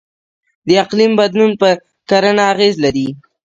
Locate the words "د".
0.67-0.69